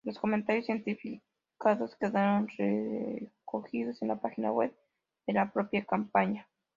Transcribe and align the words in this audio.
Los 0.03 0.17
comentarios 0.17 0.65
certificados 0.65 1.95
quedan 1.95 2.47
recogidos 2.57 4.01
en 4.01 4.07
la 4.07 4.19
página 4.19 4.51
web 4.51 4.75
de 5.27 5.33
la 5.33 5.53
propia 5.53 5.85
campaña. 5.85 6.47